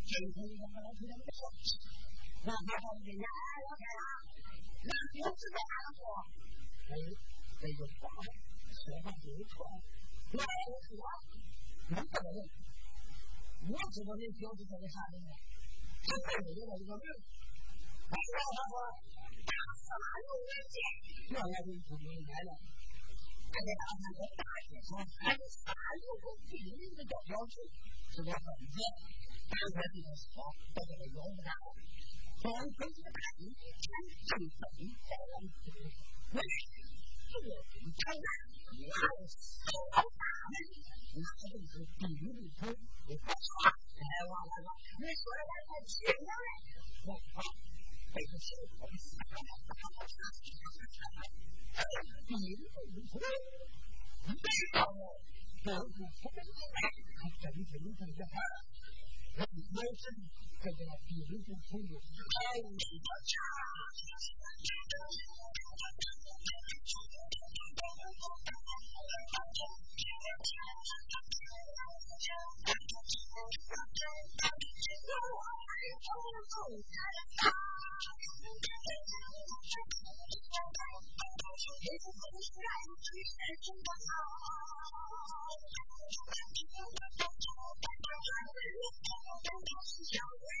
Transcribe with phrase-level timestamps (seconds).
[0.00, 1.40] 这一听，我来听他们说，
[2.42, 3.70] 那他还人家哎，老，
[4.82, 5.88] 那不是在哪儿？
[6.90, 6.92] 哎，
[7.60, 8.08] 那个话
[8.72, 9.68] 说的不错，
[10.32, 10.96] 那也对，
[11.90, 12.26] 没错的。
[13.70, 15.30] 我知道那标志在么下令的，
[16.02, 17.06] 这背后的一个命。
[18.10, 18.72] 哎呀，他说
[19.84, 19.92] 啥
[20.24, 20.74] 又问题？
[21.30, 22.50] 那他就说你来了，
[23.52, 25.70] 还得打那个大姐说，还得啥
[26.02, 26.56] 又问题？
[26.72, 27.54] 人家叫标志
[28.16, 28.80] 是个粉剂。
[29.50, 31.66] and residential areas now.
[32.40, 35.50] Then principally can do something and
[36.30, 38.32] wish to work in China.
[38.80, 40.66] Now, so often,
[41.10, 42.78] going to be really good
[43.10, 43.74] with that.
[44.00, 46.46] And I want to know, you sure that I'm sure that?
[47.04, 47.52] Well, well,
[48.14, 49.60] they can show you what is happening.
[52.30, 52.70] Thank you
[59.38, 60.16] reputation
[60.62, 62.02] to that illegal single
[87.40, 89.19] Thank you.
[89.22, 90.60] 我是小薇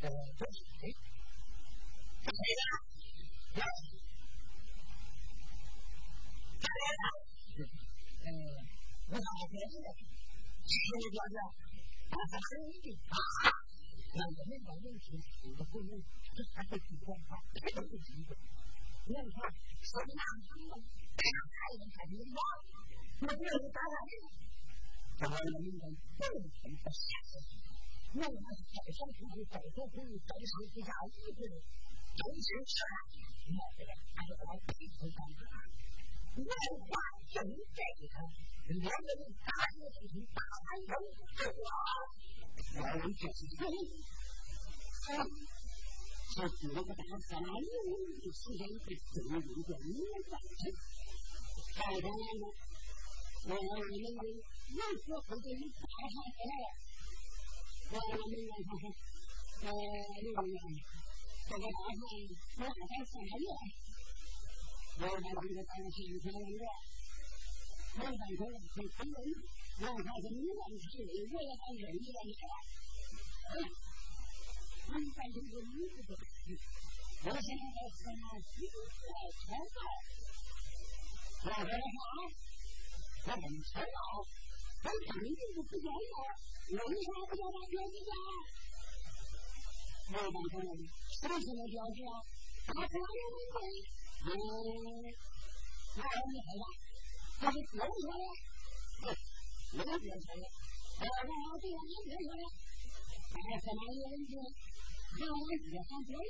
[0.00, 0.08] 呃
[0.38, 0.46] 做
[0.78, 0.94] 谁？
[2.22, 2.60] 干谁的？
[3.58, 3.90] 要干谁
[7.58, 7.66] 的？
[8.24, 8.28] 呃，
[9.08, 9.86] 我上学的，
[10.62, 11.34] 谁的表弟？
[12.10, 12.86] 他是谁的？
[13.10, 13.16] 啊？
[14.14, 15.04] 那我们把问题
[15.42, 15.90] 几个后面，
[16.34, 18.30] 这还是几段话，都是几个。
[19.04, 19.50] 你看，
[19.82, 20.78] 什么样子的？
[21.18, 22.38] 大太阳还没光，
[23.20, 24.10] 那这是干啥的？
[25.18, 27.42] 咱们那个共同的现实，
[28.14, 31.44] 那我们早上出去早做工，早上回家一顿，
[32.16, 32.48] 中午吃
[32.88, 32.92] 饭，
[33.52, 35.40] 那这个还是老皮肤干的。
[36.38, 36.90] 文化
[37.32, 38.16] 正这个，
[38.80, 40.90] 两个人大一事情大完成，
[41.36, 41.68] 对吧？
[42.78, 43.60] 我们就是说，
[46.36, 47.50] 他举了个大三万
[48.22, 49.28] 就实现一个正义
[49.68, 50.72] 的民主战争。
[51.76, 52.10] 再说呢，
[53.44, 53.78] 我们我
[54.16, 54.24] 们
[54.72, 56.52] 有时候对于大汉过来，
[57.90, 58.82] 我们那个就是
[59.64, 59.66] 呃
[60.20, 60.40] 那个
[61.48, 61.90] 这个大汉
[62.58, 63.48] 我大概三个月，
[64.98, 66.62] 我们这个大汉一天一个，
[67.96, 68.42] 我们这个
[68.74, 69.16] 是成人。
[69.78, 70.98] 我看是你们是
[71.30, 72.18] 我也还认你了，
[74.90, 76.18] 你反正是你不对，
[77.24, 78.68] 我现在在什么心
[79.00, 79.08] 在
[79.38, 79.78] 创造，
[81.44, 81.98] 我的话，
[83.24, 83.98] 我不知道，
[84.82, 85.88] 我看你就是不要
[86.68, 88.12] 为啥不要当标记啊？
[90.12, 90.76] 我当什么？
[91.08, 92.20] 什么什么标记啊？
[92.68, 93.88] 大家有问题，
[94.28, 94.28] 嗯，
[95.96, 96.68] 我问你回答，
[97.40, 99.16] 这是做不做的？
[99.72, 100.44] 没别说了，
[101.00, 102.44] 哎，我好对了，没别说了。
[103.32, 104.36] 哎，什么有问题？
[105.08, 106.28] 看我自己喊作业，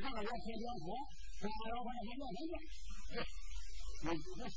[0.00, 0.96] 那我写表格，
[1.44, 2.56] 那我把它写成了。
[4.00, 4.56] 你不是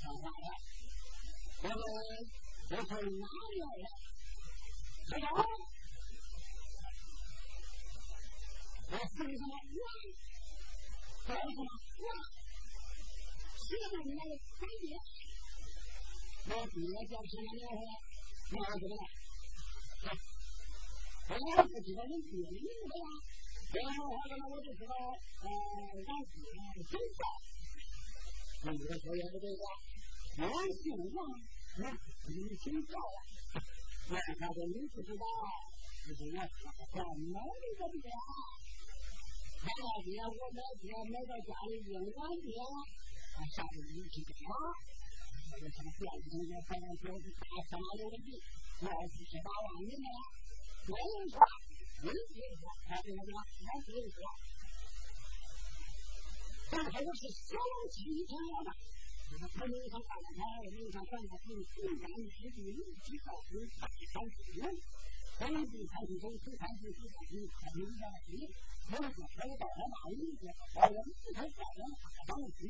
[0.00, 0.48] 上啥的？
[1.60, 1.76] 我们
[2.70, 3.68] 我从哪里来
[5.06, 5.16] 的？
[5.16, 5.42] 知道吗？
[8.88, 9.52] 我姓什么？
[11.26, 11.70] 我叫什么？
[11.98, 12.02] 我
[13.56, 14.86] 写在你那个作业。
[16.48, 17.74] 我今年叫什么名字？
[18.50, 19.04] 那我知道了。
[21.28, 21.32] 我
[21.66, 23.06] 不知道你别的名字呀。
[23.72, 24.94] 然后后来我就知道，
[25.42, 25.46] 呃，
[26.06, 26.34] 俺是
[26.90, 27.20] 姓赵。
[28.70, 29.62] 你说也不对吧？
[30.38, 30.44] 我
[30.74, 31.18] 姓王，
[32.28, 32.94] 你姓赵。
[34.08, 35.26] 我看着你不知道，
[36.06, 37.02] 就是我上
[37.34, 38.06] 哪里的店？
[39.66, 42.54] 买了店，我买天买到家里用完店，
[43.50, 44.54] 上你去吗？
[45.58, 48.38] 这什么标准的反正就是大三万有问题，
[48.86, 50.06] 二十七八万里面，
[50.86, 51.42] 没人说，
[52.06, 52.18] 没人
[52.62, 54.22] 说，还是那个，没人说。
[56.70, 57.58] 但他就是小
[57.90, 58.70] 气一点的，
[59.56, 60.38] 他没有上大台，
[60.70, 64.60] 没有上上台，是不敢去第一去告诉大山主人，
[65.38, 68.30] 所以第三十九、第三十九条是很明显的，
[68.88, 72.60] 没有说可以到他那里去，到我们这头到我们大山去。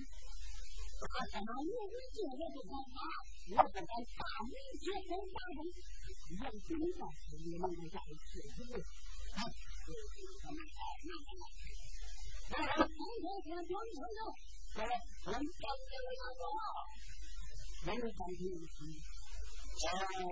[0.96, 1.60] 他他妈我
[1.92, 3.04] 们做的不好啊！
[3.52, 5.58] 我不敢大明结婚大婚，
[6.40, 6.82] 要真的
[7.28, 8.64] 是你们家的事情，
[9.36, 9.44] 啊，
[10.40, 11.44] 他妈太难了。
[12.48, 14.08] 我我今天先交女朋
[14.76, 16.84] その本体のは、
[17.86, 18.84] 何か言うと、
[19.88, 20.28] あの、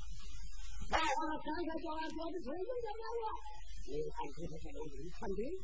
[0.93, 3.35] và họ sai cho cho cho cái thế giới đó đâu à
[3.89, 5.55] nên anh cứ phải thay đổi những phân biến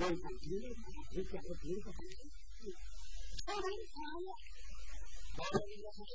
[0.00, 2.08] nên phải chiến đấu phải chiến đấu phải chiến đấu phải
[3.46, 4.38] có đến sao á
[5.38, 6.06] có đến là phải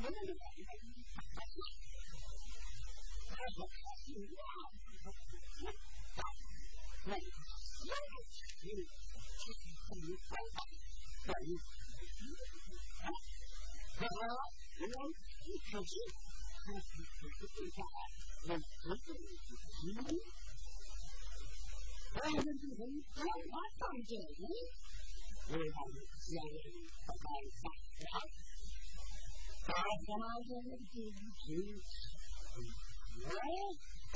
[0.00, 0.78] muốn được cái này
[1.36, 1.70] phải học
[3.30, 4.50] phải học phải hiểu ra
[5.04, 5.14] học
[5.62, 5.76] biết
[6.18, 6.34] đọc
[7.10, 7.20] này
[7.90, 8.26] lấy được
[8.64, 8.74] gì
[9.88, 10.68] thì phải học
[11.26, 13.10] phải hiểu ra
[13.98, 14.36] và nó
[14.92, 15.02] nó
[15.72, 16.25] thực sự
[16.66, 16.82] Well,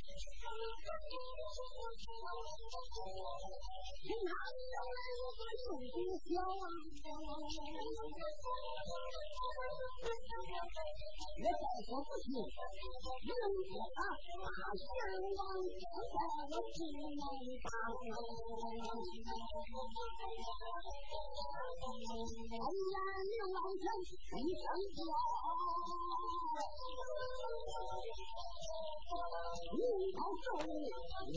[29.74, 30.05] Ooh.
[30.14, 30.66] 王就在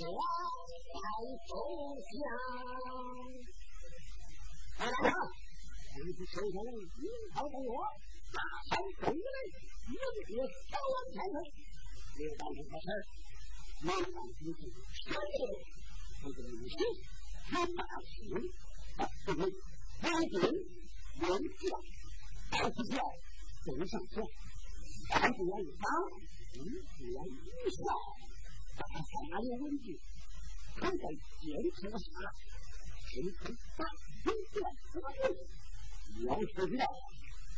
[0.05, 0.09] 我。
[0.09, 0.21] 我
[0.93, 0.97] 在
[1.47, 1.51] 头
[2.09, 2.11] 下。
[4.79, 5.11] 来来来，
[6.05, 6.07] 你。
[6.13, 7.71] 是手中樱桃给我，
[8.33, 9.13] 大山走来，
[9.87, 9.91] 一
[10.25, 11.35] 别小王前头，
[12.17, 12.91] 别干这个事儿。
[13.81, 14.05] 满汉
[14.39, 14.61] 军是
[14.93, 15.39] 全国
[16.23, 16.71] 这个武士，
[17.49, 18.11] 他大清
[18.97, 19.39] 啊，这个
[20.01, 20.33] 官军
[21.21, 21.23] 文
[21.59, 21.69] 将，
[22.51, 22.97] 大副将，
[23.63, 24.23] 中上将，
[25.09, 25.85] 三不言长，
[26.57, 26.63] 五
[26.97, 27.83] 不言一少，
[28.79, 29.11] 大三
[29.43, 29.99] 有问题，
[30.77, 30.95] 他在
[31.41, 31.97] 坚持下，
[33.11, 33.39] 形成
[33.75, 33.83] 大
[34.23, 34.57] 清官
[34.89, 35.03] 司的
[36.23, 36.81] 要求了，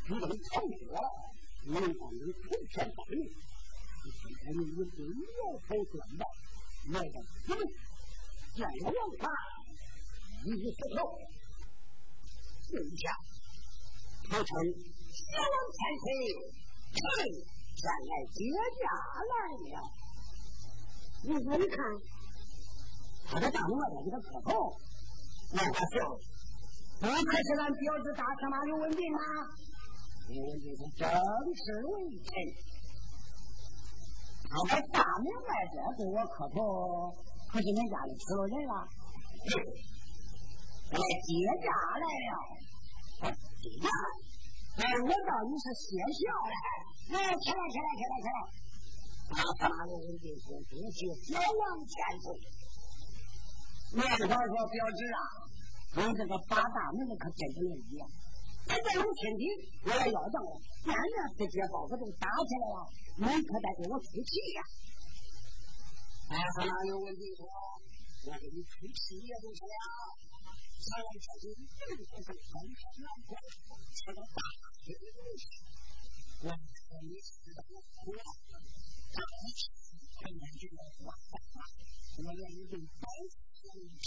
[0.08, 0.70] 不能超过，
[1.66, 3.14] 能让人普天大名。
[4.04, 4.98] 今天你们真
[5.38, 6.26] 要开端吧？
[6.88, 7.62] 那个怎么
[8.56, 9.24] 见了王法，
[10.44, 10.98] 一石头，
[12.72, 13.04] 跪下，
[14.28, 14.50] 他称
[15.14, 16.04] 小王千岁，
[16.92, 17.00] 臣
[17.78, 18.42] 前来接
[18.82, 18.84] 驾
[19.30, 19.34] 来
[19.72, 20.01] 了。
[21.24, 21.78] 你说你看，
[23.30, 24.74] 他在大门外边给他磕头，
[25.54, 26.10] 让他笑，
[27.00, 29.20] 不可是俺表子大司马刘文斌吗？
[30.30, 32.34] 刘文斌是正式为臣。
[34.50, 37.14] 他在大门外边给我磕头，
[37.54, 38.74] 可是恁家里出了人了，
[40.90, 41.30] 来接
[41.62, 41.70] 驾
[42.02, 42.34] 来了。
[43.62, 43.88] 接驾，
[44.82, 46.58] 哎，我道你是谢孝来，
[47.14, 48.61] 来起来起来起来起来！
[49.32, 52.26] 大司马刘文斌说：“恭喜小王千岁。”
[53.96, 55.20] 面上说：“表侄啊，
[55.96, 58.04] 跟这个八大门可简直不一样。
[58.68, 59.44] 这个有天地，
[59.84, 60.52] 我要要账了，
[60.84, 62.80] 天天直接把我都打起来了，
[63.18, 64.60] 你可得给我出气呀！
[66.32, 66.36] 哎，
[66.68, 67.48] 哪有问题说？
[68.28, 69.76] 我给你出气也就是了。
[70.82, 73.34] 咱们这里并不是天天难过，
[73.96, 74.40] 这个大
[74.84, 75.44] 天的东西，
[76.44, 78.12] 我说你知道苦
[79.12, 79.64] knowledge
[80.22, 81.92] and then you know what's happening.
[82.22, 84.06] And then you can both change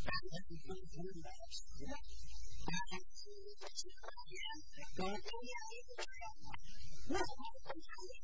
[0.00, 1.52] and then you can do that.
[1.80, 4.58] And I see that you come in,
[5.00, 6.34] don't be out of the trail.
[7.10, 8.22] No, I can tell you.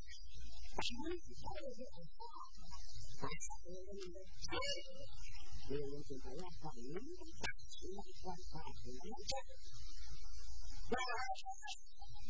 [0.76, 2.54] I want to tell you what I thought.
[3.16, 5.00] I said, I'm going to tell you.
[5.66, 7.58] We're looking for one point, we're looking for
[8.22, 9.86] one point, we're looking for one point.
[10.86, 11.95] Well, I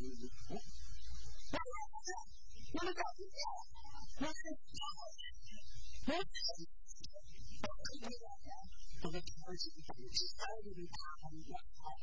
[2.74, 3.38] 我们搞不掉，
[4.18, 4.82] 我们搞不掉，
[6.04, 8.26] 我们可以了。
[9.04, 11.50] 这个超级超级超级大红花，
[11.84, 12.02] 我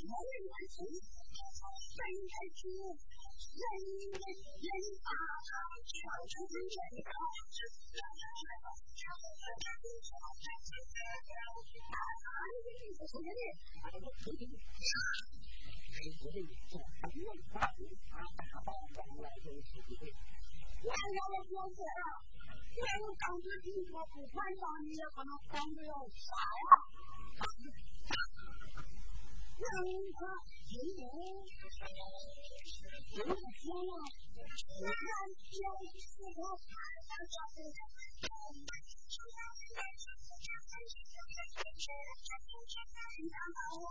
[0.01, 3.61] 没人来扶，人来接，人
[4.09, 4.67] 人人
[5.05, 5.13] 啊，
[5.85, 5.93] 小
[6.25, 6.57] 城人
[7.05, 7.13] 啊，
[11.91, 12.09] 啊，
[13.05, 13.29] 昨天
[13.81, 14.41] 啊，我昨天，
[15.91, 16.35] 哎，昨天
[16.65, 20.01] 早上六八点啊，大道上来就有几对，
[20.81, 22.25] 我让我说是啊，
[22.73, 26.69] 我有当时你说不管上你也可能当着要啥呀？
[29.61, 29.69] 让
[30.17, 30.25] 他
[30.65, 31.05] 形容
[33.13, 33.93] 有点天呐，
[34.81, 34.89] 那
[35.37, 35.53] 天
[36.01, 37.61] 是他马上就会
[43.21, 43.85] 然后，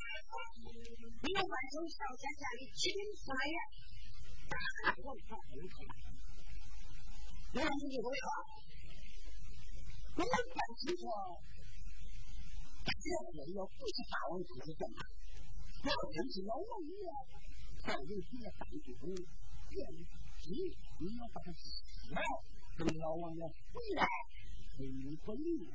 [1.21, 3.57] 你要完成少先生的七品四呀，
[4.97, 5.85] 我靠，你看，
[7.53, 8.27] 你看你这个话，
[10.15, 11.03] 我们办清楚，
[12.83, 13.05] 这
[13.37, 15.05] 个要不是大王出去干嘛？
[15.83, 16.93] 要真是老王爷，
[17.85, 18.85] 再有几个大军，
[19.69, 19.77] 变
[20.41, 21.63] 急，你要把他死
[22.13, 22.19] 了，
[22.77, 24.05] 等老王爷回来，
[24.77, 25.69] 你不利。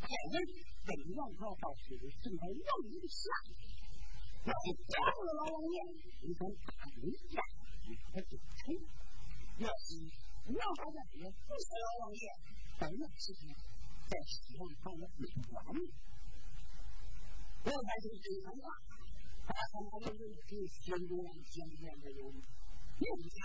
[0.00, 0.66] 后来，派人。
[0.88, 1.92] 北王朝到时
[2.24, 2.56] 正在王
[2.88, 3.52] 爷的下面，
[4.48, 5.76] 要是抓住了老王爷，
[6.24, 7.44] 你看大军一战，
[7.84, 8.72] 你可就成；
[9.60, 10.00] 要是
[10.48, 12.24] 苗少王爷不是老王爷，
[12.80, 13.52] 在那时候
[14.08, 15.76] 在西王朝的灭亡。
[17.68, 18.80] 我还是这番话，
[19.44, 22.32] 大汉朝的人是心中想念的人，
[22.96, 23.44] 你想，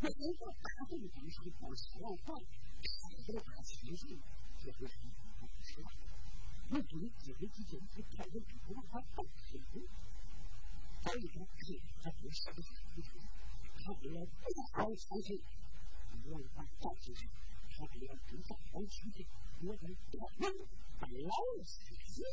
[0.00, 2.32] 那如果大宋皇上不是王朝，
[2.80, 4.16] 谁都他亲信，
[4.64, 5.25] 这就是不是。
[6.69, 9.59] 我不能自己之间去派人去让他放水，
[11.01, 13.05] 再一个是他不是个好人，
[13.83, 15.41] 他为了不好出去，
[16.29, 17.27] 让他放进去，
[17.75, 18.55] 他为了不好
[18.85, 19.27] 出去，
[19.63, 20.43] 我得断命，
[20.97, 21.29] 把老
[21.65, 22.23] 死死，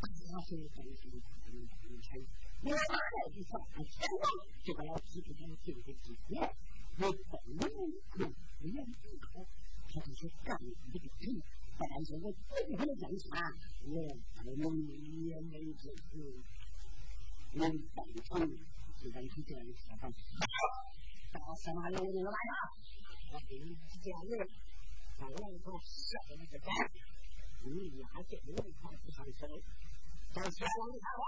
[0.00, 1.10] 大岁半岁
[1.42, 1.66] 半年
[2.00, 2.24] 前，
[2.62, 4.26] 我哪来的啥钱啊？
[4.62, 6.54] 就把老几个人丢给几年，
[6.98, 7.68] 我本能
[8.10, 8.28] 可
[8.60, 9.44] 不愿意考，
[9.88, 10.56] 他就是干
[10.92, 11.42] 这个事。
[11.77, 13.51] 但是我最后的检查，
[13.83, 13.93] 我
[14.43, 14.63] 不能
[15.27, 16.15] 也没这个
[17.53, 17.59] 能
[17.93, 18.47] 办成，
[18.95, 20.07] 就让他这样说吧。
[21.33, 22.55] 到司马懿这个晚上，
[23.33, 24.47] 我给你见人，
[25.19, 26.67] 把王朝杀了个蛋，
[27.63, 29.45] 你压这个王朝不上手，
[30.33, 31.23] 到先王的看法，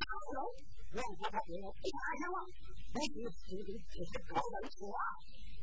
[0.00, 0.40] 打不了，
[0.96, 2.40] 王朝他也要不打下了，
[2.94, 4.96] 我就死的就是高人说话，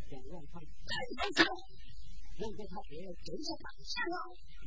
[0.10, 1.50] 让王朝再上手。
[2.38, 2.92] 如果他说
[3.24, 4.16] 真是当钱了，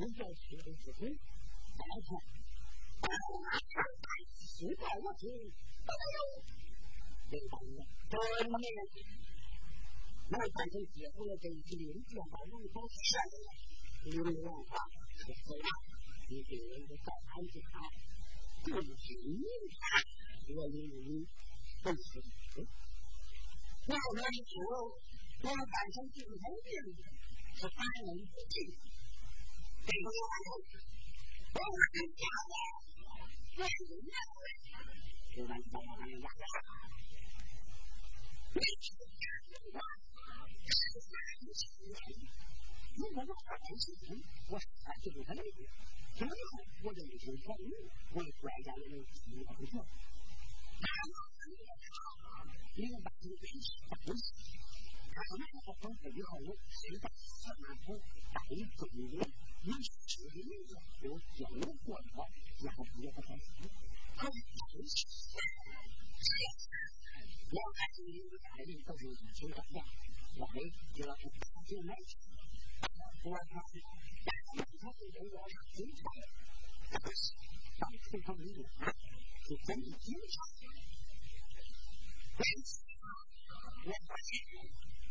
[0.00, 1.12] 你要说的是对，
[1.76, 2.16] 再看，
[3.04, 3.84] 大大
[4.32, 6.18] 现在我听，没有，
[7.28, 8.16] 没办法，真
[8.48, 8.80] 没有，
[10.32, 13.36] 我反正结婚了这一年，就把王朝杀了，
[14.08, 14.80] 你们王法
[15.20, 15.68] 是死了，
[16.30, 17.84] 你给人家再安置他，
[18.64, 19.44] 就是你
[19.76, 21.20] 看，我认为
[21.84, 22.16] 不是
[22.56, 22.64] 的，
[23.84, 24.56] 我们说，
[25.44, 26.24] 我反正就。
[26.24, 27.04] 是人，家
[27.58, 28.78] to finally produce.
[29.82, 30.42] They go on
[31.58, 32.74] over and down that.
[33.58, 34.62] When you know it,
[35.34, 36.94] you went down and got out.
[38.54, 39.98] Make you have to run.
[40.70, 42.30] That is not a situation.
[42.94, 44.22] You know what our institution
[44.54, 45.42] was expected to do.
[46.14, 47.80] You know what it is you're telling me
[48.14, 49.82] when it's right down in your control.
[50.78, 51.02] Now,
[52.78, 54.14] you know about the things a we
[55.17, 56.39] 他们好像背后
[56.69, 57.97] 是在司马府
[58.33, 58.37] 带
[58.77, 59.21] 中人，
[59.63, 59.73] 有
[60.07, 60.39] 势力
[61.01, 62.29] 有交流管道，
[62.63, 63.47] 然后也不太清。
[64.17, 64.35] 可是
[64.73, 64.95] 都是
[67.51, 69.83] 我看这里的大人都是一手掌大，
[70.37, 70.55] 我们
[70.95, 72.17] 就要去大酒买酒。
[73.23, 73.61] 我看，
[74.25, 74.31] 但
[74.65, 76.01] 是他这个要是经常，
[76.91, 77.33] 但是
[77.79, 78.63] 当时他们有
[79.47, 80.35] 是真的经常。
[82.35, 82.81] 但是
[83.85, 84.31] 我发现。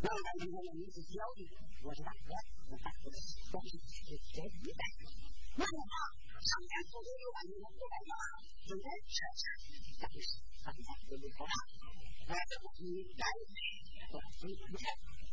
[0.00, 0.06] 来。
[0.06, 1.40] 我刚才说你是小弟，
[1.82, 2.30] 我是大哥，
[2.70, 4.82] 我大哥我是小弟代。
[5.56, 5.78] 那么
[6.36, 8.12] 上天父母有万一我不代表，
[8.66, 9.42] 现在这下
[10.00, 10.18] 但是
[10.64, 11.52] 大家都没说话，
[12.28, 12.80] 我这不是
[13.16, 13.56] 该配，
[14.12, 14.84] 我所以不看。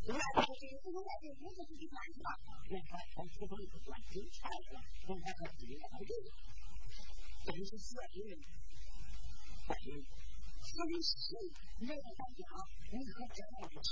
[0.03, 2.27] 我来到这里，不能在这屋子里去乱逛，
[2.71, 6.27] 乱逛从厨房里乱进菜了，我还和自己来这个，
[7.47, 8.35] 真是邪人。
[9.67, 9.91] 但是，
[10.59, 11.15] 所以是
[11.87, 12.43] 没有代表，
[12.91, 13.91] 你可真的不小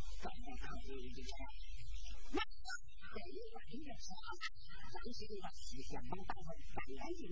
[0.21, 1.35] 早上上午一点钟，
[2.29, 4.13] 那在日本音乐上，
[4.93, 7.25] 咱是要思想能达到百元盈，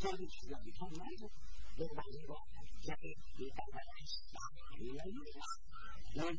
[0.00, 1.28] 这就需要一套模式。
[1.76, 2.32] 另外一个，
[2.80, 3.04] 就是
[3.36, 3.92] 你大概大
[4.80, 5.44] 你要用上，
[6.14, 6.32] 因为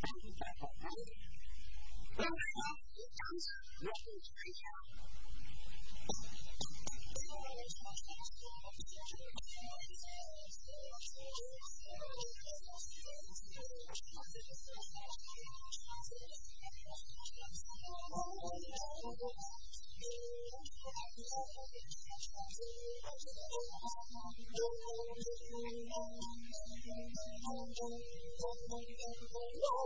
[0.00, 1.12] 当你在搞模式，
[2.16, 3.46] 当你当时
[3.84, 4.64] 要用材料。
[7.16, 7.20] Oh,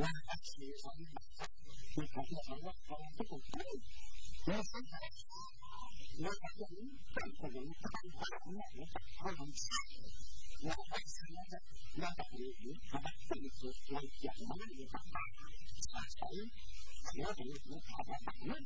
[0.00, 0.96] ว่าอาชีพของ
[1.92, 3.64] คือของที่เขาว่าของที่ผมใช้
[4.44, 4.78] ไม่ใช่
[6.20, 6.72] แล้วผม
[7.12, 9.80] เป็นผมเป็นคนหนึ่งนะครับว่าผมใช่
[10.62, 11.46] เราไปใช้แล้ว
[11.98, 15.04] เราแบบนี้นะครับสิ่งที่เราอยากได้นะครับ
[15.84, 16.28] ใช้
[17.16, 18.62] แล้วผมถึงขอแบบนั้น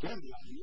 [0.00, 0.62] เรื่องอย่างนี้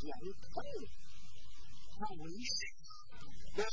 [0.00, 0.12] 人
[0.52, 0.62] 会，
[1.98, 2.72] 不为谁，
[3.56, 3.66] 人。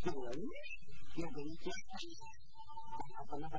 [0.00, 0.40] Selain
[1.20, 1.70] memiliki
[3.20, 3.58] apa-apa